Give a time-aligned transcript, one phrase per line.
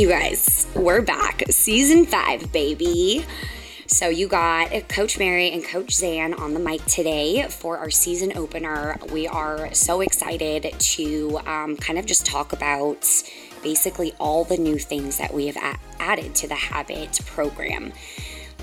[0.00, 1.42] You guys, we're back.
[1.50, 3.22] Season five, baby.
[3.86, 8.34] So you got Coach Mary and Coach Zan on the mic today for our season
[8.34, 8.96] opener.
[9.12, 13.06] We are so excited to um, kind of just talk about
[13.62, 17.92] basically all the new things that we have a- added to the Habyt program.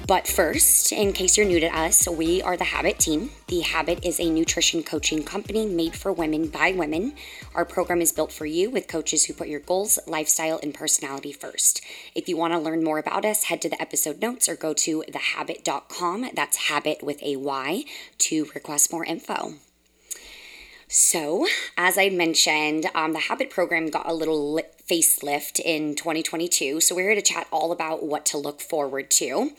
[0.08, 3.32] But first, in case you're new to us, we are the Habyt team.
[3.48, 7.14] The Habyt is a nutrition coaching company made for women by women.
[7.54, 11.34] Our program is built for you with coaches who put your goals, lifestyle, and personality
[11.34, 11.82] first.
[12.16, 14.74] If you want to learn more about us, head to the episode notes or go
[14.76, 16.30] to thehabyt.com.
[16.34, 17.84] That's habit with a Y
[18.20, 19.56] to request more info.
[20.88, 26.82] So, as I mentioned, um, the Habyt program got a little li- facelift in 2022.
[26.82, 29.52] So, we're here to chat all about what to look forward to.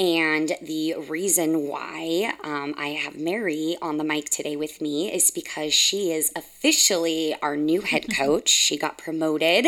[0.00, 5.30] And the reason why um, I have Mary on the mic today with me is
[5.30, 8.48] because she is officially our new head coach.
[8.48, 9.66] she got promoted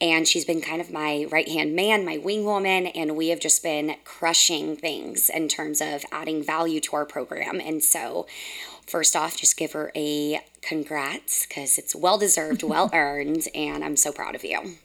[0.00, 3.40] and she's been kind of my right hand man, my wing woman, and we have
[3.40, 7.60] just been crushing things in terms of adding value to our program.
[7.60, 8.28] And so,
[8.86, 13.96] first off, just give her a congrats because it's well deserved, well earned, and I'm
[13.96, 14.76] so proud of you.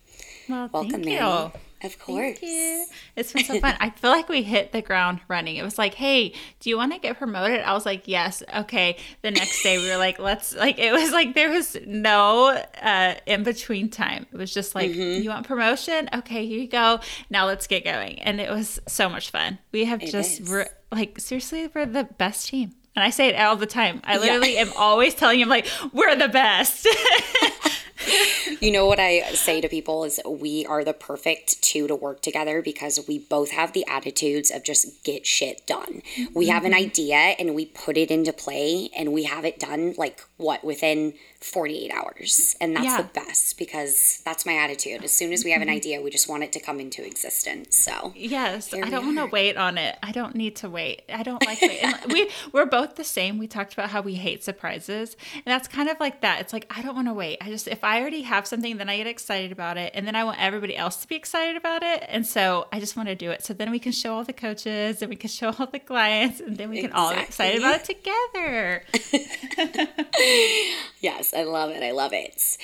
[0.47, 1.17] Well, Welcome, Mary.
[1.17, 1.52] You.
[1.81, 2.38] Of course.
[2.41, 3.75] It's been so fun.
[3.80, 5.55] I feel like we hit the ground running.
[5.55, 7.61] It was like, hey, do you want to get promoted?
[7.61, 8.44] I was like, yes.
[8.53, 8.97] Okay.
[9.22, 12.47] The next day we were like, let's like it was like there was no
[12.81, 14.25] uh in between time.
[14.31, 15.23] It was just like, mm-hmm.
[15.23, 16.09] you want promotion?
[16.13, 17.00] Okay, here you go.
[17.30, 18.19] Now let's get going.
[18.23, 19.59] And it was so much fun.
[19.72, 22.73] We have it just re- like seriously, we're the best team.
[23.00, 24.02] And I say it all the time.
[24.03, 24.64] I literally yeah.
[24.64, 26.86] am always telling him like, we're the best.
[28.59, 32.22] you know what I say to people is we are the perfect two to work
[32.22, 36.02] together because we both have the attitudes of just get shit done.
[36.33, 36.88] We have an mm-hmm.
[36.88, 41.13] idea and we put it into play and we have it done like what within
[41.42, 42.58] 48 hours.
[42.59, 43.02] And that's yeah.
[43.02, 45.03] the best because that's my attitude.
[45.03, 45.78] As soon as we have an mm-hmm.
[45.78, 47.78] idea, we just want it to come into existence.
[47.78, 49.97] So, yes, I don't want to wait on it.
[50.03, 51.03] I don't need to wait.
[51.12, 51.62] I don't like
[52.09, 53.38] we we're both the same.
[53.38, 55.16] We talked about how we hate surprises.
[55.34, 56.41] And that's kind of like that.
[56.41, 57.38] It's like I don't want to wait.
[57.42, 60.16] I just if I already have something, then I get excited about it and then
[60.16, 62.03] I want everybody else to be excited about it.
[62.09, 63.46] And so, I just want to do it.
[63.46, 66.42] So then we can show all the coaches and we can show all the clients
[66.42, 67.02] and then we can exactly.
[67.02, 68.84] all get excited about it together.
[71.00, 71.28] yes.
[71.34, 71.84] I love it.
[71.84, 72.57] I love it.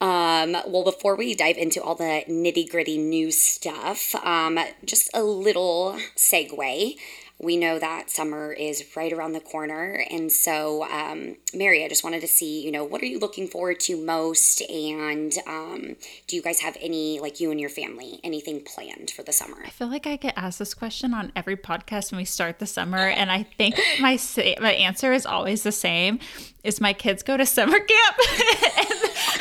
[0.00, 5.22] Um, well, before we dive into all the nitty gritty new stuff, um, just a
[5.24, 6.96] little segue
[7.40, 10.04] we know that summer is right around the corner.
[10.10, 13.46] And so, um, Mary, I just wanted to see, you know, what are you looking
[13.46, 14.60] forward to most?
[14.62, 15.96] And um,
[16.26, 19.58] do you guys have any, like you and your family, anything planned for the summer?
[19.64, 22.66] I feel like I get asked this question on every podcast when we start the
[22.66, 22.98] summer.
[22.98, 24.18] And I think my,
[24.60, 26.18] my answer is always the same
[26.64, 28.16] is my kids go to summer camp.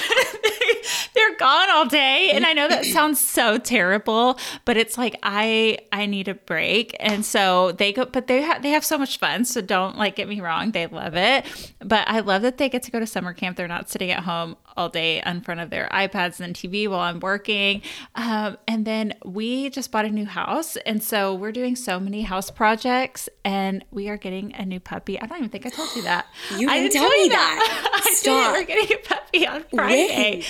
[1.38, 2.32] gone all day.
[2.34, 6.96] And i know that sounds so terrible but it's like i i need a break.
[7.00, 9.46] And so they go but they have they have so much fun.
[9.46, 10.72] So don't like get me wrong.
[10.72, 11.46] They love it.
[11.80, 13.58] But i love that they get to go to summer camp.
[13.58, 17.00] They're not sitting at home all day in front of their ipads and tv while
[17.00, 17.82] i'm working
[18.16, 22.22] um, and then we just bought a new house and so we're doing so many
[22.22, 25.90] house projects and we are getting a new puppy i don't even think i told
[25.96, 26.28] you that
[26.58, 28.02] you didn't tell, tell me that, that.
[28.06, 28.54] I Stop.
[28.54, 28.60] did.
[28.60, 30.44] we're getting a puppy on friday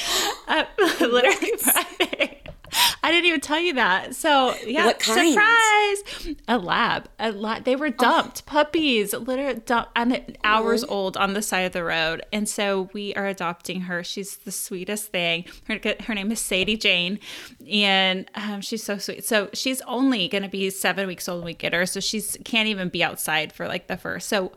[0.47, 0.65] uh,
[0.99, 2.43] literally Friday.
[3.03, 4.15] I didn't even tell you that.
[4.15, 6.35] So yeah, what surprise!
[6.47, 7.09] A lab.
[7.19, 7.63] A lab.
[7.63, 8.49] They were dumped oh.
[8.49, 10.87] puppies, literally dumped, and hours oh.
[10.89, 12.23] old on the side of the road.
[12.31, 14.03] And so we are adopting her.
[14.03, 15.45] She's the sweetest thing.
[15.67, 17.19] Her her name is Sadie Jane,
[17.69, 19.25] and um, she's so sweet.
[19.25, 21.85] So she's only going to be seven weeks old when we get her.
[21.85, 24.27] So she's can't even be outside for like the first.
[24.29, 24.51] So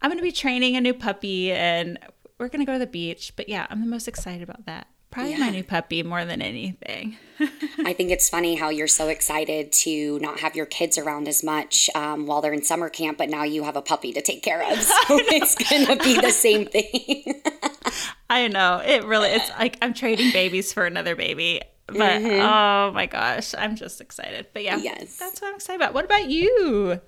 [0.00, 1.98] I'm going to be training a new puppy, and
[2.38, 3.32] we're going to go to the beach.
[3.36, 4.86] But yeah, I'm the most excited about that.
[5.10, 5.38] Probably yeah.
[5.38, 7.16] my new puppy more than anything.
[7.84, 11.42] I think it's funny how you're so excited to not have your kids around as
[11.42, 14.42] much um, while they're in summer camp, but now you have a puppy to take
[14.42, 14.78] care of.
[15.08, 17.42] So it's going to be the same thing.
[18.30, 18.82] I know.
[18.84, 21.62] It really, it's like I'm trading babies for another baby.
[21.86, 22.40] But mm-hmm.
[22.40, 24.48] oh my gosh, I'm just excited.
[24.52, 25.16] But yeah, yes.
[25.16, 25.94] that's what I'm excited about.
[25.94, 27.00] What about you?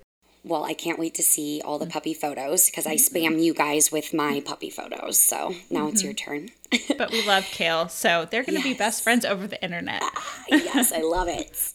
[0.42, 3.92] Well, I can't wait to see all the puppy photos because I spam you guys
[3.92, 5.20] with my puppy photos.
[5.20, 6.48] So now it's your turn.
[6.98, 8.74] but we love Kale, so they're going to yes.
[8.74, 10.00] be best friends over the internet.
[10.02, 11.74] Ah, yes, I love it.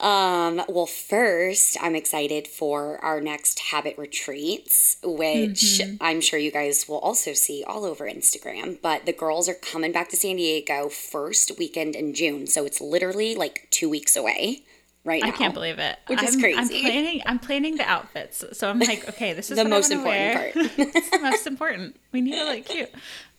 [0.00, 5.96] Um, well, first, I'm excited for our next Habyt retreats, which mm-hmm.
[6.00, 8.80] I'm sure you guys will also see all over Instagram.
[8.80, 12.46] But the girls are coming back to San Diego first weekend in June.
[12.46, 14.62] So it's literally like two weeks away
[15.04, 15.28] right now.
[15.28, 15.98] I can't believe it.
[16.06, 16.58] Which is I'm, crazy.
[16.58, 18.44] I'm planning I'm planning the outfits.
[18.52, 20.52] So I'm like, okay, this is the most important part.
[20.78, 21.96] it's the most important.
[22.12, 22.90] We need to look cute.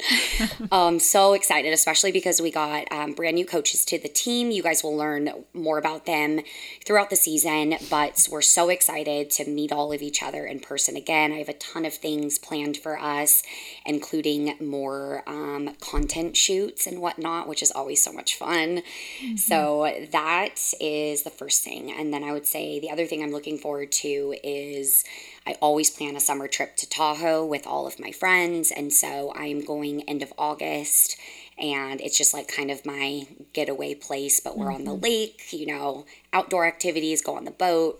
[0.72, 4.52] um, so excited, especially because we got um, brand new coaches to the team.
[4.52, 6.42] You guys will learn more about them
[6.86, 10.96] throughout the season, but we're so excited to meet all of each other in person
[10.96, 11.32] again.
[11.32, 13.44] I have a ton of things planned for us,
[13.86, 18.82] including more um, content shoots and whatnot, which is always so much fun.
[19.22, 19.36] Mm-hmm.
[19.36, 21.92] So that is the first thing.
[21.92, 25.04] And then I would say the other thing I'm looking forward to is
[25.50, 28.70] I always plan a summer trip to Tahoe with all of my friends.
[28.72, 31.18] And so I'm going end of August.
[31.58, 33.24] And it's just like kind of my
[33.54, 34.76] getaway place, but we're mm-hmm.
[34.76, 35.04] on the mm-hmm.
[35.04, 38.00] lake, you know, outdoor activities, go on the boat,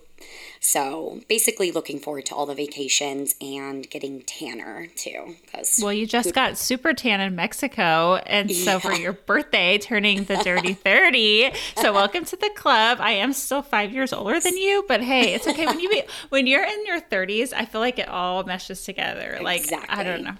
[0.62, 5.36] so basically, looking forward to all the vacations and getting tanner too.
[5.42, 8.78] Because well, you just got super tan in Mexico, and so yeah.
[8.78, 11.50] for your birthday, turning the dirty thirty.
[11.78, 12.98] so welcome to the club.
[13.00, 16.02] I am still five years older than you, but hey, it's okay when you be,
[16.28, 17.54] when you're in your thirties.
[17.54, 19.38] I feel like it all meshes together.
[19.40, 19.96] Like exactly.
[19.98, 20.34] I don't know.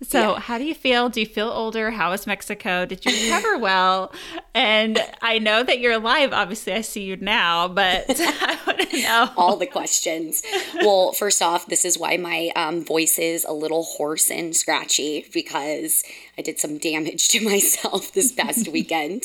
[0.00, 0.40] So yeah.
[0.40, 1.10] how do you feel?
[1.10, 1.90] Do you feel older?
[1.90, 2.86] How is Mexico?
[2.86, 4.10] Did you recover well?
[4.54, 6.32] And I know that you're alive.
[6.32, 10.42] Obviously, I see you now, but I want to know all the questions.
[10.76, 15.26] well, first off, this is why my um, voice is a little hoarse and scratchy
[15.32, 16.02] because
[16.38, 19.24] I did some damage to myself this past weekend.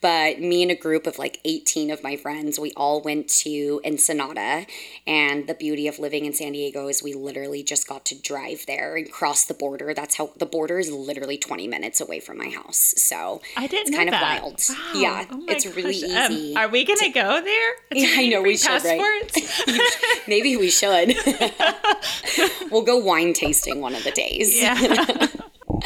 [0.00, 3.80] But me and a group of like 18 of my friends, we all went to
[3.84, 4.66] Ensenada.
[5.06, 8.64] And the beauty of living in San Diego is we literally just got to drive
[8.66, 9.94] there and cross the border.
[9.94, 12.94] That's how the border is literally 20 minutes away from my house.
[12.96, 14.60] So I didn't it's kind of wild.
[14.68, 15.00] Wow.
[15.00, 15.76] Yeah, oh it's gosh.
[15.76, 16.56] really um, easy.
[16.56, 17.72] Um, are we going to go there?
[17.92, 19.66] Yeah, I know we should, passports?
[19.68, 19.71] right?
[20.28, 21.14] Maybe we should.
[22.70, 24.60] we'll go wine tasting one of the days.
[24.60, 25.26] Yeah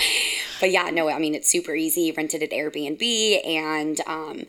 [0.61, 2.12] but yeah, no, I mean, it's super easy.
[2.12, 4.44] Rented at Airbnb and um,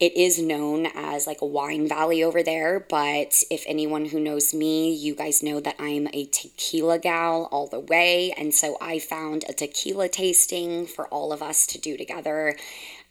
[0.00, 2.80] it is known as like a wine valley over there.
[2.80, 7.66] But if anyone who knows me, you guys know that I'm a tequila gal all
[7.66, 8.32] the way.
[8.36, 12.56] And so I found a tequila tasting for all of us to do together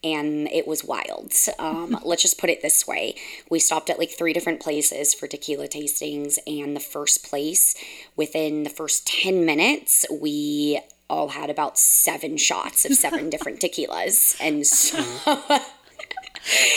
[0.03, 1.33] and it was wild.
[1.59, 3.15] Um, let's just put it this way
[3.49, 7.75] we stopped at like three different places for tequila tastings, and the first place,
[8.15, 14.37] within the first 10 minutes, we all had about seven shots of seven different tequilas.
[14.39, 14.97] And so.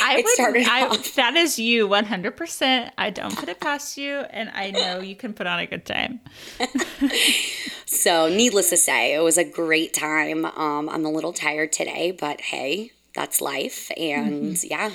[0.02, 1.14] I it started I, off.
[1.14, 2.90] That is you 100%.
[2.98, 5.86] I don't put it past you, and I know you can put on a good
[5.86, 6.20] time.
[7.86, 10.44] so, needless to say, it was a great time.
[10.44, 13.90] Um, I'm a little tired today, but hey, that's life.
[13.96, 14.66] And mm-hmm.
[14.70, 14.90] yeah,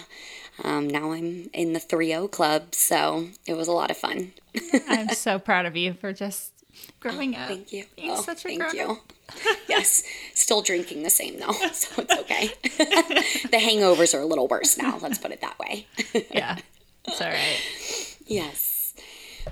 [0.63, 2.75] um, now I'm in the 3 0 club.
[2.75, 4.33] So, it was a lot of fun.
[4.87, 6.51] I'm so proud of you for just
[6.99, 7.47] growing oh, up.
[7.47, 7.85] Thank you.
[7.95, 8.99] Being oh, such a thank you.
[9.69, 12.47] yes, still drinking the same though, so it's okay.
[12.63, 14.97] the hangovers are a little worse now.
[14.99, 15.85] Let's put it that way.
[16.31, 16.57] yeah,
[17.05, 18.17] it's all right.
[18.25, 18.68] Yes.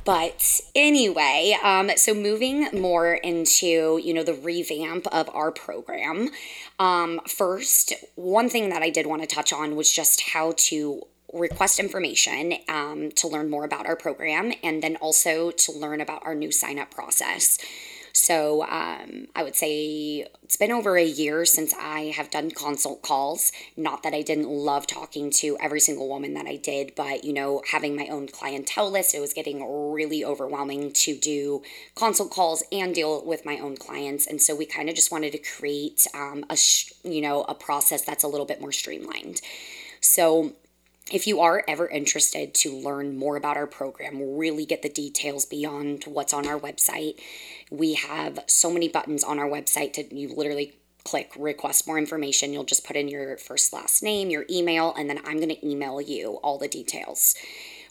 [0.06, 6.30] But anyway, um, so moving more into you know the revamp of our program.
[6.80, 11.02] Um, first, one thing that I did want to touch on was just how to
[11.34, 16.26] request information um, to learn more about our program and then also to learn about
[16.26, 17.58] our new sign up process.
[18.18, 23.04] So um, I would say it's been over a year since I have done consult
[23.04, 23.52] calls.
[23.78, 27.32] Not that I didn't love talking to every single woman that I did, but you
[27.32, 31.62] know, having my own clientele list, it was getting really overwhelming to do
[31.94, 34.26] consult calls and deal with my own clients.
[34.26, 36.58] And so we kind of just wanted to create um, a
[37.04, 39.42] you know a process that's a little bit more streamlined.
[40.02, 40.54] So
[41.12, 45.46] if you are ever interested to learn more about our program, really get the details
[45.46, 47.20] beyond what's on our website,
[47.72, 50.74] we have so many buttons on our website to you literally
[51.04, 52.52] click request more information.
[52.52, 55.68] You'll just put in your first last name, your email, and then I'm going to
[55.68, 57.34] email you all the details.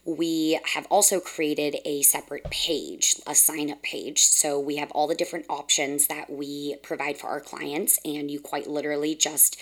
[0.05, 4.21] We have also created a separate page, a sign up page.
[4.21, 8.39] So we have all the different options that we provide for our clients, and you
[8.39, 9.59] quite literally just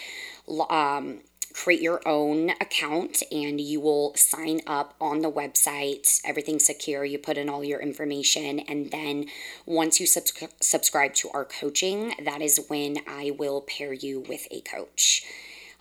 [0.68, 1.20] um,
[1.54, 6.20] create your own account and you will sign up on the website.
[6.24, 7.04] Everything's secure.
[7.04, 8.58] You put in all your information.
[8.60, 9.26] And then
[9.64, 14.48] once you subs- subscribe to our coaching, that is when I will pair you with
[14.50, 15.24] a coach.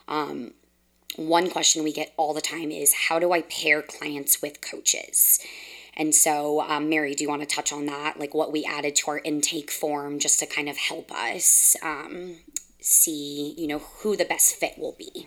[0.06, 0.52] Um,
[1.16, 5.40] one question we get all the time is how do I pair clients with coaches?
[5.96, 8.18] And so, um, Mary, do you want to touch on that?
[8.18, 12.36] Like what we added to our intake form just to kind of help us um,
[12.80, 15.26] see, you know, who the best fit will be?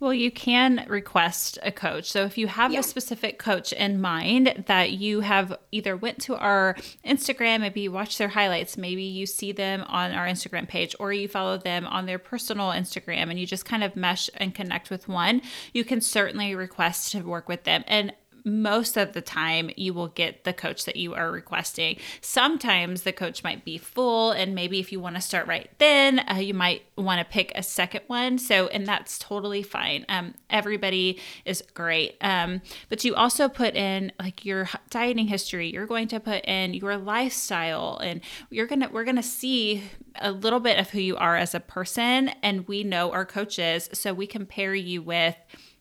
[0.00, 2.10] Well, you can request a coach.
[2.10, 2.80] So if you have yeah.
[2.80, 7.92] a specific coach in mind that you have either went to our Instagram, maybe you
[7.92, 11.86] watch their highlights, maybe you see them on our Instagram page or you follow them
[11.86, 15.40] on their personal Instagram and you just kind of mesh and connect with one,
[15.72, 17.84] you can certainly request to work with them.
[17.86, 18.12] And
[18.44, 21.96] most of the time you will get the coach that you are requesting.
[22.20, 26.20] Sometimes the coach might be full, and maybe if you want to start right then,
[26.30, 28.38] uh, you might want to pick a second one.
[28.38, 30.04] So, and that's totally fine.
[30.08, 32.16] Um, everybody is great.
[32.20, 32.60] Um,
[32.90, 35.72] but you also put in like your dieting history.
[35.72, 38.20] You're going to put in your lifestyle, and
[38.50, 39.82] you're gonna we're gonna see
[40.20, 43.88] a little bit of who you are as a person, and we know our coaches,
[43.92, 45.36] so we compare you with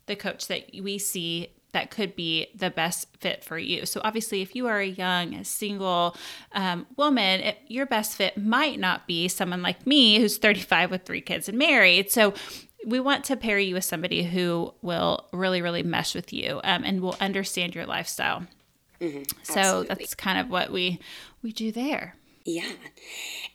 [0.06, 3.86] the coach that we see that could be the best fit for you.
[3.86, 6.16] So, obviously, if you are a young single
[6.54, 11.04] um, woman, it, your best fit might not be someone like me who's 35 with
[11.04, 12.12] three kids and married.
[12.12, 12.34] So,
[12.86, 16.84] we want to pair you with somebody who will really, really mesh with you um,
[16.84, 18.46] and will understand your lifestyle.
[19.00, 21.00] Mm-hmm, so that's kind of what we
[21.42, 22.16] we do there.
[22.46, 22.72] Yeah.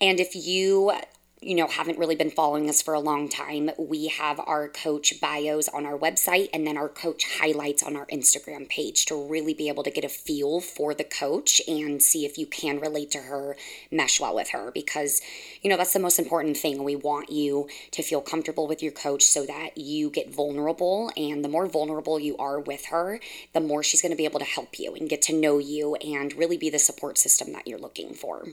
[0.00, 0.92] And if you
[1.40, 5.21] you know, haven't really been following us for a long time, we have our coach
[5.21, 9.54] bios on our website and then our coach highlights on our Instagram page to really
[9.54, 13.12] be able to get a feel for the coach and see if you can relate
[13.12, 13.57] to her,
[13.92, 15.21] mesh well with her, because,
[15.62, 16.83] you know, that's the most important thing.
[16.83, 21.12] We want you to feel comfortable with your coach so that you get vulnerable.
[21.16, 23.21] And the more vulnerable you are with her,
[23.52, 25.95] the more she's going to be able to help you and get to know you
[25.97, 28.49] and really be the support system that you're looking for.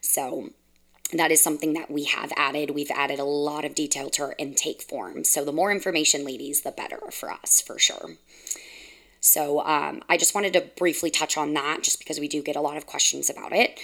[0.00, 0.50] So,
[1.12, 2.70] that is something that we have added.
[2.70, 5.24] We've added a lot of detail to our intake form.
[5.24, 8.16] So the more information, ladies, the better for us, for sure.
[9.20, 12.56] So um, I just wanted to briefly touch on that just because we do get
[12.56, 13.78] a lot of questions about it.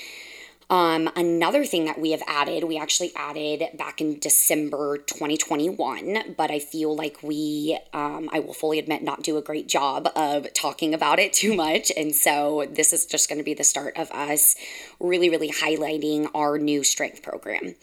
[0.70, 6.50] Um, another thing that we have added, we actually added back in December 2021, but
[6.50, 10.52] I feel like we, um, I will fully admit, not do a great job of
[10.52, 11.90] talking about it too much.
[11.96, 14.56] And so this is just going to be the start of us
[15.00, 17.75] really, really highlighting our new strength program.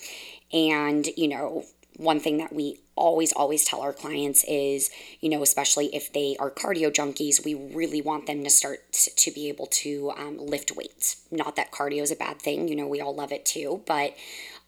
[0.54, 1.66] And, you know,
[1.98, 6.36] one thing that we always always tell our clients is you know especially if they
[6.40, 10.76] are cardio junkies we really want them to start to be able to um, lift
[10.76, 11.22] weights.
[11.32, 14.16] Not that cardio is a bad thing you know we all love it too but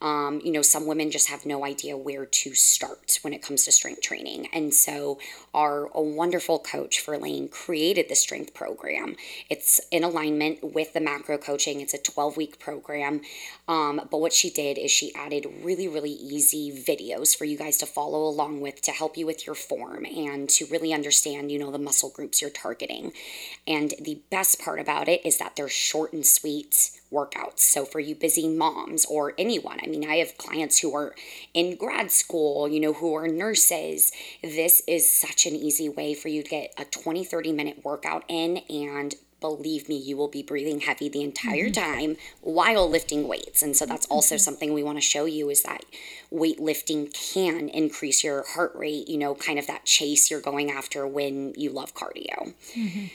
[0.00, 3.64] um, you know, some women just have no idea where to start when it comes
[3.64, 4.48] to strength training.
[4.52, 5.18] And so,
[5.52, 9.16] our wonderful coach, Verlaine, created the strength program.
[9.50, 13.22] It's in alignment with the macro coaching, it's a 12 week program.
[13.66, 17.76] Um, but what she did is she added really, really easy videos for you guys
[17.78, 21.58] to follow along with to help you with your form and to really understand, you
[21.58, 23.12] know, the muscle groups you're targeting.
[23.66, 27.60] And the best part about it is that they're short and sweet workouts.
[27.60, 31.14] So, for you busy moms or anyone, I mean, I have clients who are
[31.54, 34.12] in grad school, you know, who are nurses.
[34.42, 38.24] This is such an easy way for you to get a 20, 30 minute workout
[38.28, 41.80] in and believe me, you will be breathing heavy the entire mm-hmm.
[41.80, 43.62] time while lifting weights.
[43.62, 44.40] And so that's also mm-hmm.
[44.40, 45.84] something we want to show you is that
[46.32, 51.06] weightlifting can increase your heart rate, you know, kind of that chase you're going after
[51.06, 52.52] when you love cardio.
[52.74, 53.06] Mm-hmm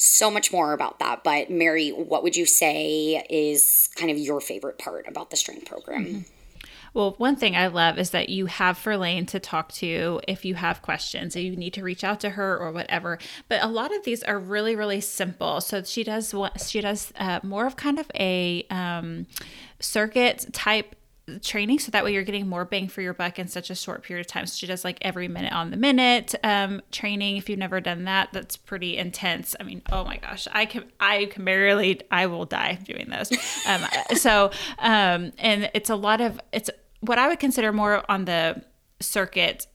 [0.00, 1.24] so much more about that.
[1.24, 5.66] But Mary, what would you say is kind of your favorite part about the strength
[5.66, 6.04] program?
[6.04, 6.20] Mm-hmm.
[6.94, 10.54] Well, one thing I love is that you have Verlaine to talk to if you
[10.54, 13.18] have questions, if you need to reach out to her or whatever.
[13.48, 15.60] But a lot of these are really, really simple.
[15.60, 19.26] So she does what she does uh, more of kind of a um,
[19.80, 20.94] circuit type
[21.42, 24.02] training so that way you're getting more bang for your buck in such a short
[24.02, 24.46] period of time.
[24.46, 27.36] So she does like every minute on the minute um, training.
[27.36, 29.54] If you've never done that that's pretty intense.
[29.58, 33.30] I mean oh my gosh i can i can barely i will die doing this.
[33.66, 33.82] Um,
[34.16, 36.70] so um, and it's a lot of it's
[37.00, 38.62] what i would consider more on the
[39.00, 39.66] circuit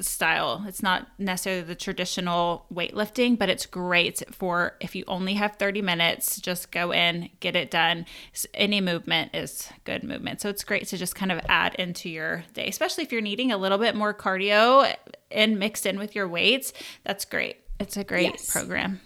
[0.00, 0.64] style.
[0.66, 5.82] It's not necessarily the traditional weightlifting, but it's great for if you only have 30
[5.82, 8.06] minutes, just go in, get it done.
[8.54, 10.40] Any movement is good movement.
[10.40, 13.52] So it's great to just kind of add into your day, especially if you're needing
[13.52, 14.94] a little bit more cardio
[15.30, 16.72] and mixed in with your weights.
[17.04, 17.56] That's great.
[17.80, 18.50] It's a great yes.
[18.50, 19.00] program.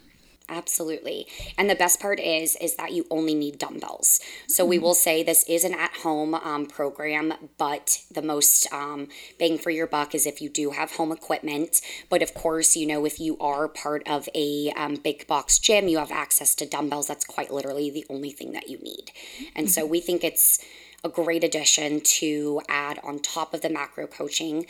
[0.49, 1.27] Absolutely.
[1.57, 4.21] And the best part is is that you only need dumbbells.
[4.49, 4.71] So mm-hmm.
[4.71, 9.09] we will say this is an at-home um, program, but the most um,
[9.39, 11.81] bang for your buck is if you do have home equipment.
[12.09, 15.89] But of course, you know, if you are part of a um, big box gym,
[15.89, 17.07] you have access to dumbbells.
[17.07, 19.11] That's quite literally the only thing that you need.
[19.55, 19.73] And mm-hmm.
[19.73, 20.59] so we think it's
[21.04, 24.66] a great addition to add on top of the macro coaching.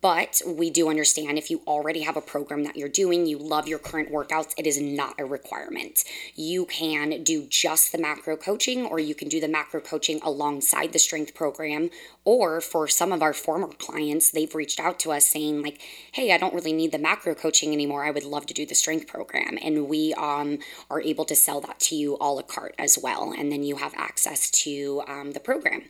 [0.00, 3.68] But we do understand if you already have a program that you're doing, you love
[3.68, 6.02] your current workouts, it is not a requirement.
[6.34, 10.92] You can do just the macro coaching, or you can do the macro coaching alongside
[10.92, 11.90] the strength program.
[12.24, 15.80] Or for some of our former clients, they've reached out to us saying, like,
[16.12, 18.04] hey, I don't really need the macro coaching anymore.
[18.04, 19.58] I would love to do the strength program.
[19.62, 23.34] And we um, are able to sell that to you a la carte as well.
[23.36, 25.82] And then you have access to um, the program.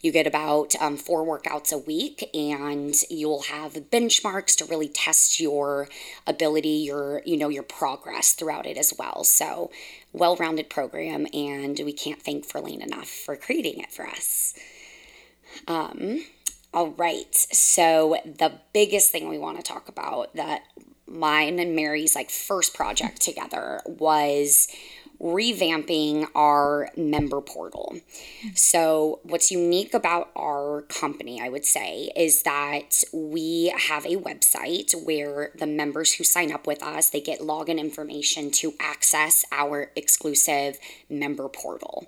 [0.00, 5.40] You get about um, four workouts a week, and you'll have benchmarks to really test
[5.40, 5.88] your
[6.26, 9.24] ability, your you know your progress throughout it as well.
[9.24, 9.70] So,
[10.12, 14.54] well-rounded program, and we can't thank Verlaine enough for creating it for us.
[15.68, 16.24] Um,
[16.72, 17.34] all right.
[17.34, 20.62] So the biggest thing we want to talk about that
[21.06, 24.68] mine and Mary's like first project together was
[25.20, 27.96] revamping our member portal.
[28.54, 34.94] So, what's unique about our company, I would say, is that we have a website
[35.04, 39.90] where the members who sign up with us, they get login information to access our
[39.94, 42.06] exclusive member portal.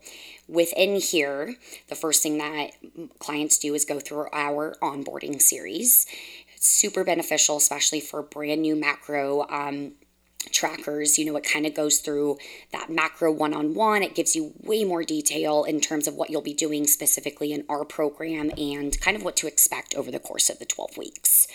[0.48, 1.56] Within here,
[1.88, 2.72] the first thing that
[3.18, 6.06] clients do is go through our onboarding series.
[6.54, 9.92] It's super beneficial, especially for brand new macro um,
[10.50, 11.18] trackers.
[11.18, 12.38] You know, it kind of goes through
[12.72, 14.02] that macro one on one.
[14.02, 17.64] It gives you way more detail in terms of what you'll be doing specifically in
[17.68, 21.46] our program and kind of what to expect over the course of the 12 weeks.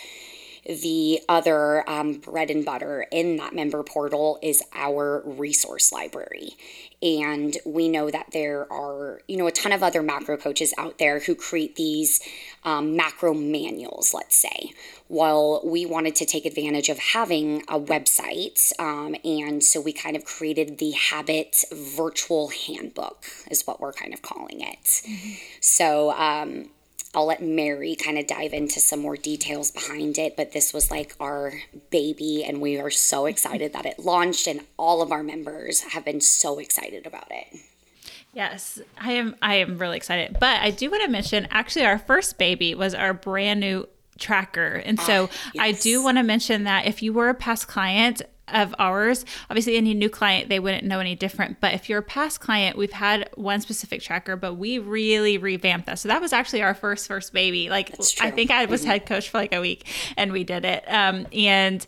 [0.68, 6.56] The other um, bread and butter in that member portal is our resource library.
[7.00, 10.98] And we know that there are, you know, a ton of other macro coaches out
[10.98, 12.20] there who create these
[12.64, 14.72] um, macro manuals, let's say.
[15.08, 18.72] Well, we wanted to take advantage of having a website.
[18.78, 24.12] Um, and so we kind of created the Habyt Virtual Handbook, is what we're kind
[24.12, 24.84] of calling it.
[24.84, 25.32] Mm-hmm.
[25.60, 26.70] So, um,
[27.14, 30.90] I'll let Mary kind of dive into some more details behind it, but this was
[30.90, 31.54] like our
[31.90, 36.04] baby, and we are so excited that it launched, and all of our members have
[36.04, 37.60] been so excited about it.
[38.34, 39.36] Yes, I am.
[39.40, 40.36] I am really excited.
[40.38, 43.88] But I do want to mention, actually, our first baby was our brand new
[44.18, 45.64] tracker, and so ah, yes.
[45.64, 48.20] I do want to mention that if you were a past client,
[48.52, 49.24] of ours.
[49.50, 51.60] Obviously, any new client, they wouldn't know any different.
[51.60, 55.86] But if you're a past client, we've had one specific tracker, but we really revamped
[55.86, 55.98] that.
[55.98, 57.68] So that was actually our first, first baby.
[57.68, 59.86] Like, I think I was head coach for like a week
[60.16, 60.84] and we did it.
[60.86, 61.86] Um, and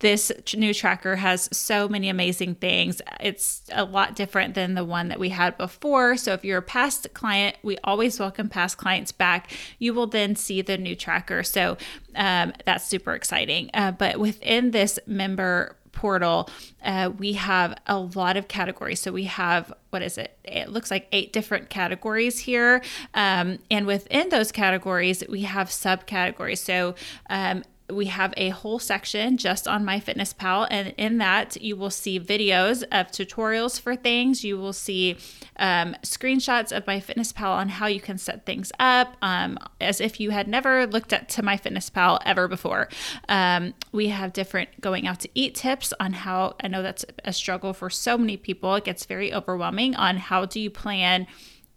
[0.00, 3.00] this new tracker has so many amazing things.
[3.20, 6.18] It's a lot different than the one that we had before.
[6.18, 9.50] So if you're a past client, we always welcome past clients back.
[9.78, 11.42] You will then see the new tracker.
[11.42, 11.78] So
[12.16, 13.70] um, that's super exciting.
[13.72, 16.50] Uh, but within this member portal,
[16.82, 19.00] uh, we have a lot of categories.
[19.00, 20.36] So we have, what is it?
[20.44, 22.82] It looks like eight different categories here.
[23.14, 26.58] Um, and within those categories, we have subcategories.
[26.58, 26.94] So
[27.30, 32.18] um, we have a whole section just on MyFitnessPal, and in that you will see
[32.18, 34.42] videos of tutorials for things.
[34.42, 35.16] You will see
[35.58, 40.30] um, screenshots of MyFitnessPal on how you can set things up, um, as if you
[40.30, 42.88] had never looked at to MyFitnessPal ever before.
[43.28, 46.56] Um, we have different going out to eat tips on how.
[46.60, 48.74] I know that's a struggle for so many people.
[48.76, 51.26] It gets very overwhelming on how do you plan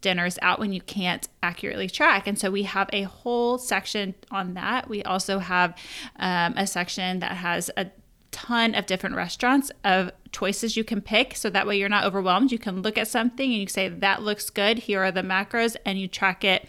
[0.01, 2.27] dinners out when you can't accurately track.
[2.27, 4.87] And so we have a whole section on that.
[4.87, 5.77] We also have
[6.17, 7.87] um, a section that has a
[8.31, 12.51] ton of different restaurants of choices you can pick so that way you're not overwhelmed.
[12.51, 14.79] You can look at something and you say, that looks good.
[14.79, 16.67] Here are the macros, and you track it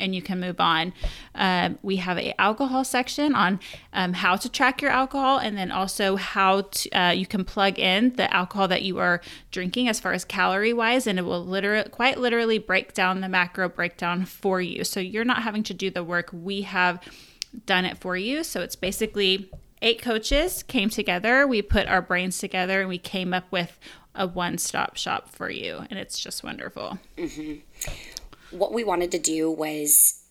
[0.00, 0.92] and you can move on.
[1.34, 3.60] Um, we have a alcohol section on
[3.92, 7.78] um, how to track your alcohol, and then also how to, uh, you can plug
[7.78, 11.44] in the alcohol that you are drinking as far as calorie wise, and it will
[11.44, 14.84] literally, quite literally, break down the macro breakdown for you.
[14.84, 16.30] So you're not having to do the work.
[16.32, 17.00] We have
[17.66, 18.44] done it for you.
[18.44, 19.50] So it's basically
[19.82, 21.46] eight coaches came together.
[21.46, 23.78] We put our brains together, and we came up with
[24.14, 26.98] a one-stop shop for you, and it's just wonderful.
[27.16, 28.19] Mm-hmm
[28.50, 30.22] what we wanted to do was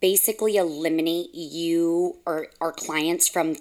[0.00, 3.56] basically eliminate you or our clients from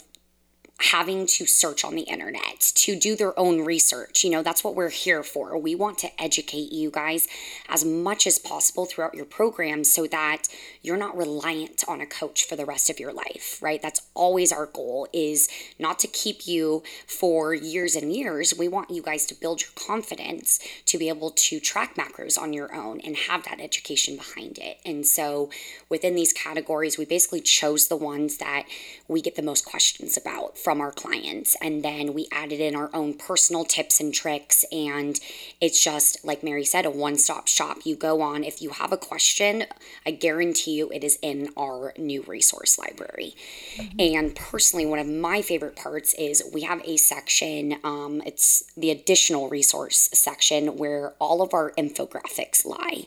[0.79, 4.23] having to search on the internet, to do their own research.
[4.23, 5.57] You know, that's what we're here for.
[5.57, 7.27] We want to educate you guys
[7.67, 10.43] as much as possible throughout your program so that
[10.83, 13.81] you're not reliant on a coach for the rest of your life, right?
[13.81, 18.53] That's always our goal is not to keep you for years and years.
[18.57, 22.53] We want you guys to build your confidence to be able to track macros on
[22.53, 24.77] your own and have that education behind it.
[24.85, 25.49] And so
[25.89, 28.65] within these categories, we basically chose the ones that
[29.07, 31.55] we get the most questions about from our clients.
[31.61, 34.65] And then we added in our own personal tips and tricks.
[34.69, 35.17] And
[35.61, 37.77] it's just, like Mary said, a one stop shop.
[37.85, 39.63] You go on, if you have a question,
[40.05, 43.33] I guarantee you it is in our new resource library.
[43.77, 43.95] Mm-hmm.
[44.17, 48.91] And personally, one of my favorite parts is we have a section, um, it's the
[48.91, 53.05] additional resource section where all of our infographics lie.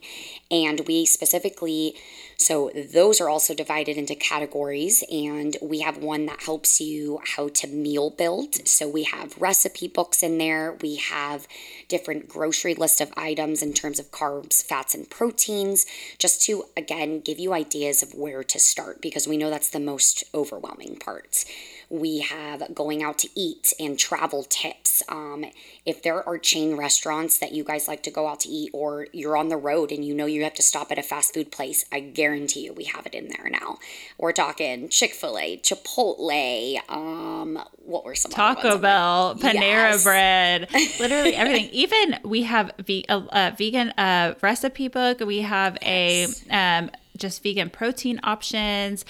[0.50, 1.94] And we specifically
[2.40, 7.48] so those are also divided into categories, and we have one that helps you how
[7.50, 8.66] to meal build.
[8.66, 10.76] So we have recipe books in there.
[10.80, 11.46] We have
[11.88, 15.86] different grocery list of items in terms of carbs, fats, and proteins,
[16.18, 19.80] just to again give you ideas of where to start because we know that's the
[19.80, 21.44] most overwhelming part.
[21.88, 25.02] We have going out to eat and travel tips.
[25.08, 25.44] Um,
[25.84, 29.08] if there are chain restaurants that you guys like to go out to eat, or
[29.12, 31.50] you're on the road and you know you have to stop at a fast food
[31.50, 33.78] place, I guarantee you we have it in there now.
[34.18, 37.39] We're talking Chick fil A, Chipotle, um,
[37.85, 40.05] what were some Taco Bell, Panera yes.
[40.05, 40.68] Bread,
[41.00, 41.68] literally everything.
[41.72, 45.20] Even we have ve- a, a vegan uh, recipe book.
[45.20, 46.44] We have yes.
[46.50, 49.05] a um, just vegan protein options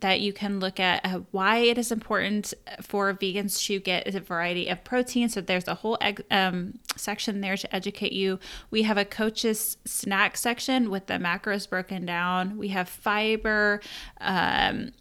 [0.00, 4.20] that you can look at uh, why it is important for vegans to get a
[4.20, 5.28] variety of protein.
[5.28, 5.98] So there's a whole
[6.30, 8.38] um, section there to educate you.
[8.70, 12.58] We have a coach's snack section with the macros broken down.
[12.58, 13.80] We have fiber.
[14.20, 14.92] Um,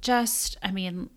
[0.00, 1.10] just, I mean,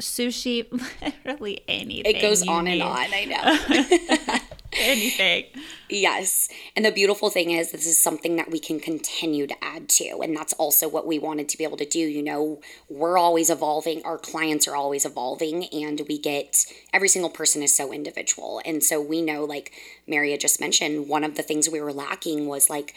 [0.00, 0.66] sushi,
[1.24, 2.16] literally anything.
[2.16, 2.80] It goes on need.
[2.80, 3.06] and on.
[3.12, 4.38] I know.
[4.74, 5.44] anything.
[5.88, 6.48] Yes.
[6.74, 10.20] And the beautiful thing is, this is something that we can continue to add to.
[10.22, 11.98] And that's also what we wanted to be able to do.
[11.98, 17.30] You know, we're always evolving, our clients are always evolving, and we get every single
[17.30, 18.60] person is so individual.
[18.64, 19.72] And so we know, like
[20.06, 22.94] Maria just mentioned, one of the things we were lacking was like,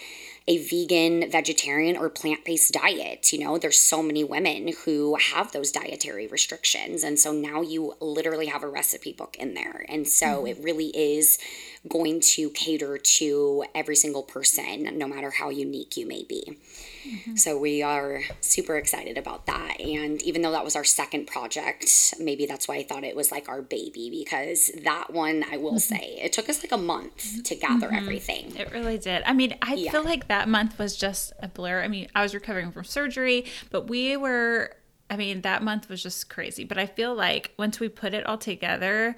[0.48, 3.34] a vegan, vegetarian, or plant based diet.
[3.34, 7.04] You know, there's so many women who have those dietary restrictions.
[7.04, 9.86] And so now you literally have a recipe book in there.
[9.90, 10.48] And so mm-hmm.
[10.48, 11.40] it really is
[11.88, 16.58] going to cater to every single person, no matter how unique you may be.
[17.06, 17.36] Mm-hmm.
[17.36, 19.80] So we are super excited about that.
[19.80, 23.32] And even though that was our second project, maybe that's why I thought it was
[23.32, 25.96] like our baby because that one, I will mm-hmm.
[25.96, 27.96] say, it took us like a month to gather mm-hmm.
[27.96, 28.56] everything.
[28.56, 29.24] It really did.
[29.26, 29.92] I mean, I yeah.
[29.92, 31.84] feel like that month was just a blur.
[31.84, 34.76] I mean, I was recovering from surgery, but we were,
[35.10, 36.64] I mean, that month was just crazy.
[36.64, 39.16] But I feel like once we put it all together,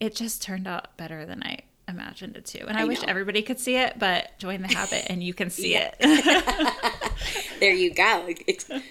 [0.00, 1.60] it just turned out better than I
[1.92, 2.64] imagined it too.
[2.66, 5.50] And I, I wish everybody could see it, but join the Habyt and you can
[5.50, 5.94] see it.
[7.60, 8.28] there you go.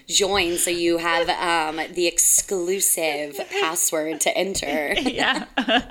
[0.08, 4.94] Join so you have um, the exclusive password to enter.
[5.00, 5.46] yeah.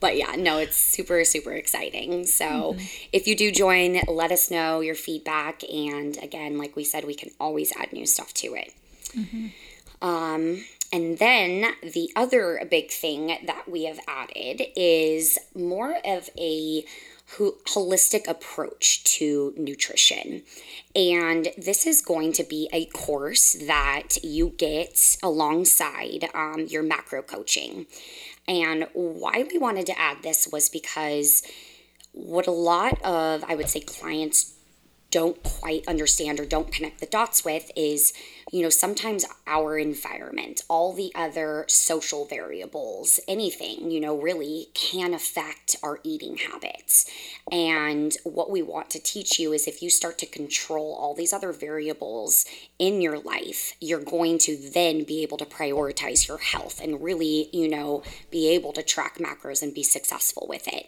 [0.00, 2.26] but yeah, no, it's super, super exciting.
[2.26, 2.84] So mm-hmm.
[3.12, 5.62] if you do join, let us know your feedback.
[5.64, 8.72] And again, like we said, we can always add new stuff to it.
[9.16, 9.46] Mm-hmm.
[10.06, 16.84] Um, and then the other big thing that we have added is more of a
[17.36, 20.42] holistic approach to nutrition.
[20.94, 27.22] And this is going to be a course that you get alongside um, your macro
[27.22, 27.86] coaching.
[28.46, 31.42] And why we wanted to add this was because
[32.12, 34.52] what a lot of, I would say, clients
[35.12, 38.12] don't quite understand or don't connect the dots with is
[38.52, 45.14] you know, sometimes our environment, all the other social variables, anything, you know, really can
[45.14, 47.10] affect our eating habits.
[47.50, 51.32] And what we want to teach you is if you start to control all these
[51.32, 52.44] other variables
[52.78, 57.48] in your life, you're going to then be able to prioritize your health and really,
[57.54, 60.86] you know, be able to track macros and be successful with it.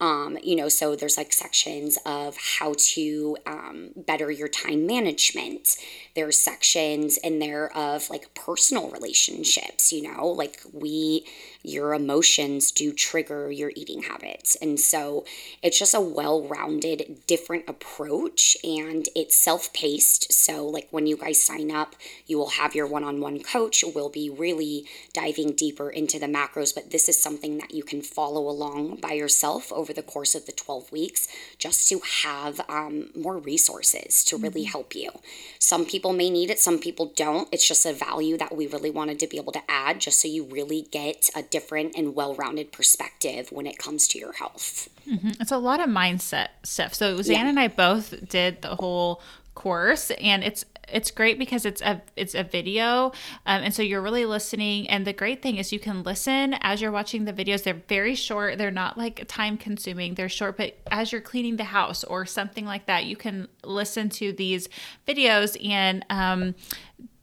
[0.00, 5.76] Um, you know, so there's like sections of how to um, better your time management.
[6.14, 11.24] There's sections in there of like personal relationships, you know, like we
[11.62, 14.56] your emotions do trigger your eating habits.
[14.56, 15.24] And so
[15.62, 20.32] it's just a well rounded, different approach and it's self paced.
[20.32, 23.84] So, like when you guys sign up, you will have your one on one coach.
[23.94, 28.02] We'll be really diving deeper into the macros, but this is something that you can
[28.02, 33.10] follow along by yourself over the course of the 12 weeks just to have um,
[33.14, 34.70] more resources to really mm-hmm.
[34.70, 35.10] help you.
[35.58, 37.48] Some people may need it, some people don't.
[37.52, 40.28] It's just a value that we really wanted to be able to add just so
[40.28, 44.88] you really get a different and well rounded perspective when it comes to your health.
[45.08, 45.40] Mm-hmm.
[45.40, 46.94] It's a lot of mindset stuff.
[46.94, 47.48] So, Zan yeah.
[47.48, 49.22] and I both did the whole
[49.54, 53.12] course and it's it's great because it's a it's a video
[53.46, 56.80] um, and so you're really listening and the great thing is you can listen as
[56.80, 57.62] you're watching the videos.
[57.62, 58.58] They're very short.
[58.58, 62.64] They're not like time consuming they're short but as you're cleaning the house or something
[62.64, 64.68] like that you can listen to these
[65.06, 66.54] videos and um,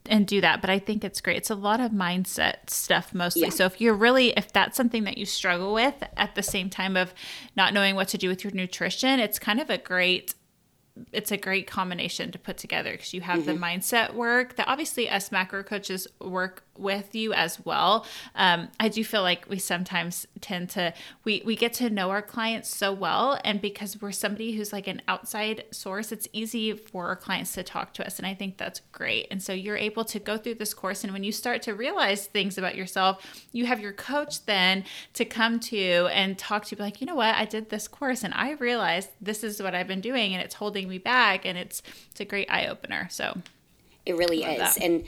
[0.07, 1.37] and do that but i think it's great.
[1.37, 3.43] It's a lot of mindset stuff mostly.
[3.43, 3.49] Yeah.
[3.49, 6.95] so if you're really if that's something that you struggle with at the same time
[6.95, 7.13] of
[7.55, 10.35] not knowing what to do with your nutrition it's kind of a great
[11.11, 13.47] it's a great combination to put together because you have mm-hmm.
[13.47, 18.05] the mindset work that obviously us macro coaches work with you as well.
[18.35, 22.21] Um, I do feel like we sometimes tend to we we get to know our
[22.21, 27.07] clients so well, and because we're somebody who's like an outside source, it's easy for
[27.07, 29.27] our clients to talk to us, and I think that's great.
[29.31, 32.27] And so you're able to go through this course, and when you start to realize
[32.27, 36.81] things about yourself, you have your coach then to come to and talk to you,
[36.81, 39.87] like you know what, I did this course, and I realized this is what I've
[39.87, 43.07] been doing, and it's holding me back, and it's it's a great eye opener.
[43.11, 43.37] So
[44.05, 44.81] it really is, that.
[44.83, 45.05] and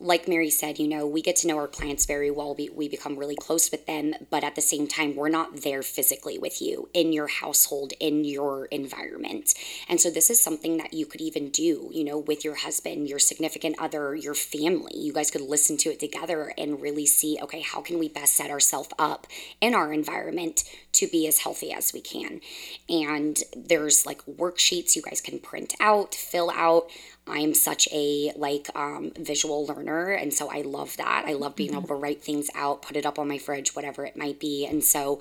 [0.00, 2.54] like Mary said, you know, we get to know our clients very well.
[2.54, 5.82] We, we become really close with them, but at the same time, we're not there
[5.82, 9.52] physically with you in your household, in your environment.
[9.88, 13.08] And so, this is something that you could even do, you know, with your husband,
[13.08, 14.92] your significant other, your family.
[14.96, 18.34] You guys could listen to it together and really see, okay, how can we best
[18.34, 19.26] set ourselves up
[19.60, 22.40] in our environment to be as healthy as we can?
[22.88, 26.90] And there's like worksheets you guys can print out, fill out.
[27.30, 31.24] I'm such a like um, visual learner, and so I love that.
[31.26, 31.78] I love being mm-hmm.
[31.78, 34.66] able to write things out, put it up on my fridge, whatever it might be.
[34.66, 35.20] And so,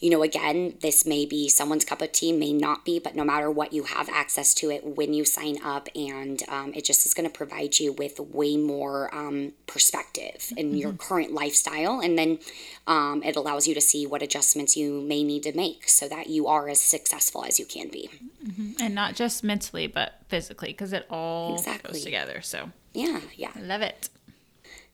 [0.00, 3.24] you know, again, this may be someone's cup of tea, may not be, but no
[3.24, 7.04] matter what, you have access to it when you sign up, and um, it just
[7.06, 10.76] is going to provide you with way more um, perspective in mm-hmm.
[10.76, 12.38] your current lifestyle, and then
[12.86, 16.28] um, it allows you to see what adjustments you may need to make so that
[16.28, 18.08] you are as successful as you can be,
[18.44, 18.72] mm-hmm.
[18.80, 21.92] and not just mentally, but physically, because it all exactly.
[21.92, 22.40] goes together.
[22.40, 24.08] So yeah, yeah, I love it.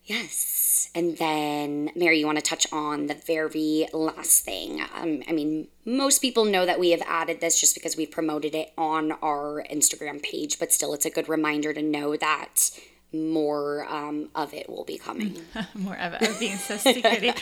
[0.04, 0.90] Yes.
[0.94, 4.82] And then, Mary, you want to touch on the very last thing?
[4.94, 8.54] Um, I mean, most people know that we have added this just because we've promoted
[8.54, 12.70] it on our Instagram page, but still, it's a good reminder to know that
[13.14, 15.36] more um, of it will be coming.
[15.74, 17.36] more of it being so secretive.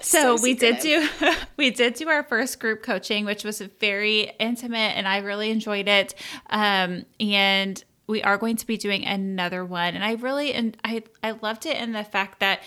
[0.00, 1.08] so, so we did do
[1.56, 5.88] we did do our first group coaching, which was very intimate, and I really enjoyed
[5.88, 6.14] it.
[6.50, 11.02] Um, and we are going to be doing another one and i really and i
[11.22, 12.62] i loved it in the fact that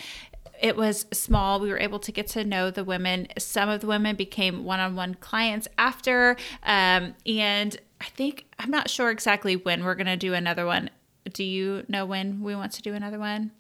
[0.62, 1.60] it was small.
[1.60, 3.28] We were able to get to know the women.
[3.38, 6.38] Some of the women became one on one clients after.
[6.63, 10.89] Um, and I think, I'm not sure exactly when we're going to do another one.
[11.34, 13.52] Do you know when we want to do another one?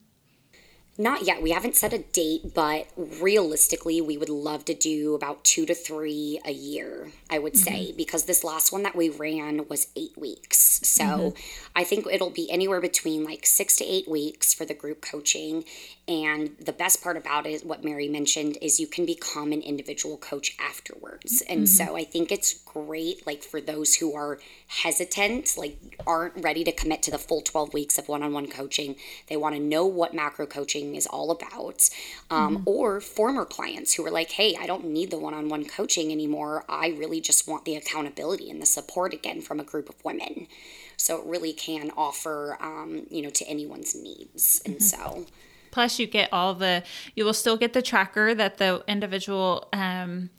[0.97, 1.41] Not yet.
[1.41, 5.73] We haven't set a date, but realistically, we would love to do about two to
[5.73, 7.63] three a year, I would mm-hmm.
[7.63, 10.81] say, because this last one that we ran was eight weeks.
[10.83, 11.69] So mm-hmm.
[11.75, 15.63] I think it'll be anywhere between like six to eight weeks for the group coaching.
[16.11, 20.17] And the best part about it, what Mary mentioned, is you can become an individual
[20.17, 21.41] coach afterwards.
[21.47, 21.65] And mm-hmm.
[21.67, 26.73] so I think it's great, like for those who are hesitant, like aren't ready to
[26.73, 28.97] commit to the full 12 weeks of one on one coaching.
[29.27, 31.89] They want to know what macro coaching is all about.
[32.29, 32.63] Um, mm-hmm.
[32.65, 36.11] Or former clients who are like, hey, I don't need the one on one coaching
[36.11, 36.65] anymore.
[36.67, 40.47] I really just want the accountability and the support again from a group of women.
[40.97, 44.61] So it really can offer, um, you know, to anyone's needs.
[44.65, 45.23] And mm-hmm.
[45.23, 45.25] so.
[45.71, 46.83] Plus, you get all the,
[47.15, 50.29] you will still get the tracker that the individual um,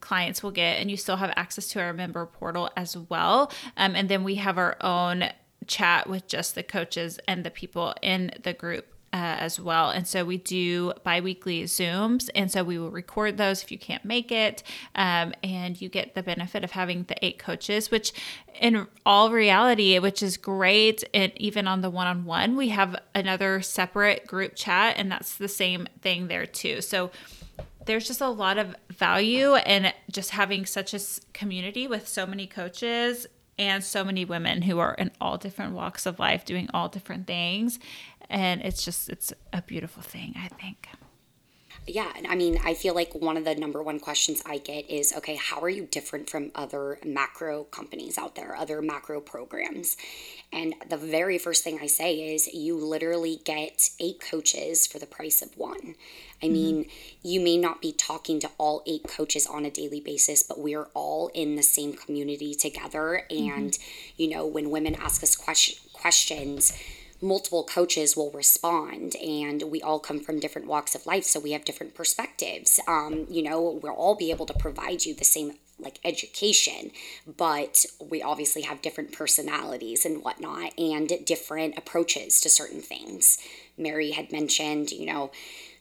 [0.00, 3.50] clients will get, and you still have access to our member portal as well.
[3.76, 5.30] Um, and then we have our own
[5.66, 9.88] chat with just the coaches and the people in the group uh, as well.
[9.88, 12.28] And so we do bi weekly Zooms.
[12.34, 14.62] And so we will record those if you can't make it.
[14.94, 18.12] Um, and you get the benefit of having the eight coaches, which
[18.60, 21.02] in all reality, which is great.
[21.14, 25.38] And even on the one on one, we have another separate group chat, and that's
[25.38, 26.82] the same thing there too.
[26.82, 27.10] So
[27.86, 31.00] there's just a lot of value in just having such a
[31.32, 33.26] community with so many coaches
[33.58, 37.26] and so many women who are in all different walks of life doing all different
[37.26, 37.78] things
[38.28, 40.88] and it's just it's a beautiful thing i think
[41.86, 44.88] yeah and i mean i feel like one of the number one questions i get
[44.90, 49.96] is okay how are you different from other macro companies out there other macro programs
[50.52, 55.06] and the very first thing i say is you literally get eight coaches for the
[55.06, 55.94] price of one
[56.42, 56.52] I mm-hmm.
[56.52, 56.90] mean,
[57.22, 60.74] you may not be talking to all eight coaches on a daily basis, but we
[60.74, 63.24] are all in the same community together.
[63.30, 63.52] Mm-hmm.
[63.52, 64.22] And, mm-hmm.
[64.22, 66.72] you know, when women ask us question, questions,
[67.20, 71.52] multiple coaches will respond and we all come from different walks of life so we
[71.52, 72.80] have different perspectives.
[72.86, 76.90] Um, you know we'll all be able to provide you the same like education
[77.36, 83.38] but we obviously have different personalities and whatnot and different approaches to certain things.
[83.76, 85.30] Mary had mentioned you know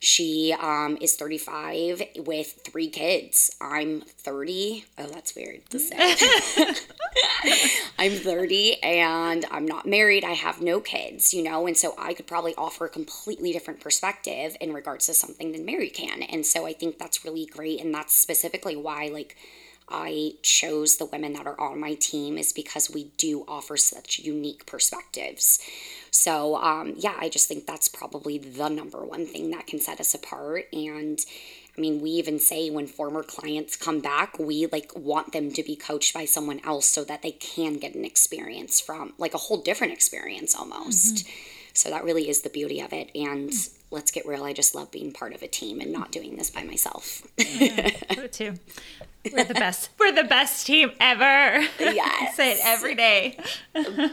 [0.06, 3.50] she um, is 35 with three kids.
[3.60, 4.86] I'm 30.
[5.00, 5.96] Oh, that's weird to say.
[7.98, 10.24] I'm 30 and I'm not married.
[10.24, 13.80] I have no kids, you know, and so I could probably offer a completely different
[13.80, 16.22] perspective in regards to something than Mary can.
[16.22, 17.82] And so I think that's really great.
[17.82, 19.36] And that's specifically why, like,
[19.90, 24.20] I chose the women that are on my team is because we do offer such
[24.20, 25.60] unique perspectives.
[26.12, 30.00] So, um, yeah, I just think that's probably the number one thing that can set
[30.00, 30.66] us apart.
[30.74, 31.20] And
[31.78, 35.62] I mean, we even say when former clients come back, we like want them to
[35.64, 39.40] be coached by someone else so that they can get an experience from like a
[39.40, 41.16] whole different experience almost.
[41.16, 41.32] Mm-hmm.
[41.74, 43.12] So that really is the beauty of it.
[43.14, 43.52] And
[43.92, 46.50] let's get real, I just love being part of a team and not doing this
[46.50, 47.28] by myself.
[47.38, 47.90] yeah,
[48.32, 48.56] too.
[49.34, 49.90] We're the best.
[50.00, 51.62] We're the best team ever.
[51.80, 52.22] Yes.
[52.30, 53.38] I say it every day.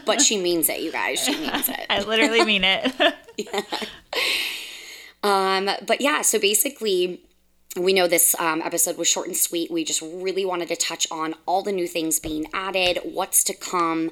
[0.05, 1.19] but she means it, you guys.
[1.19, 1.85] She means it.
[1.89, 2.91] I literally mean it.
[3.37, 3.61] yeah.
[5.23, 7.21] Um, but yeah, so basically
[7.75, 9.71] we know this um, episode was short and sweet.
[9.71, 13.53] We just really wanted to touch on all the new things being added, what's to
[13.55, 14.11] come.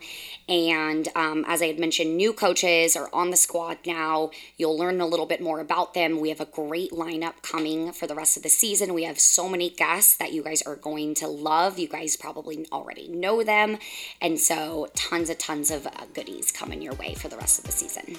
[0.50, 4.32] And um, as I had mentioned, new coaches are on the squad now.
[4.58, 6.20] You'll learn a little bit more about them.
[6.20, 8.96] We have a great lineup coming for the rest of the season.
[8.96, 11.78] We have so many guests that you guys are going to love.
[11.78, 13.78] You guys probably already know them.
[14.22, 17.66] And so, tons and tons of uh, goodies coming your way for the rest of
[17.66, 18.18] the season.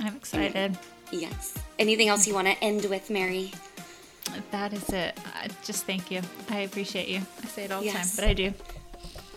[0.00, 0.78] I'm excited.
[1.10, 1.58] yes.
[1.78, 3.52] Anything else you want to end with, Mary?
[4.50, 5.18] That is it.
[5.24, 6.20] Uh, just thank you.
[6.50, 7.22] I appreciate you.
[7.42, 8.52] I say it all the time, but I do.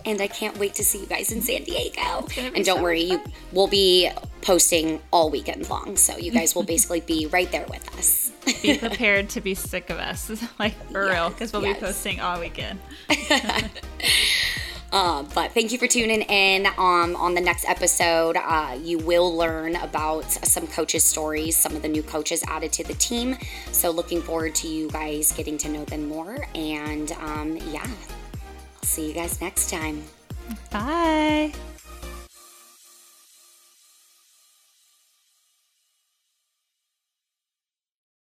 [0.06, 2.28] And I can't wait to see you guys in San Diego.
[2.38, 3.22] And don't so worry, you
[3.52, 7.98] will be posting all weekend long, so you guys will basically be right there with
[7.98, 8.32] us.
[8.62, 11.80] be prepared to be sick of us, like for yes, real, because we'll yes.
[11.80, 12.80] be posting all weekend.
[14.96, 16.66] Uh, but thank you for tuning in.
[16.78, 21.82] Um, on the next episode, uh, you will learn about some coaches' stories, some of
[21.82, 23.36] the new coaches added to the team.
[23.74, 26.38] So, looking forward to you guys getting to know them more.
[26.56, 30.02] And um, yeah, I'll see you guys next time.
[30.72, 31.52] Bye.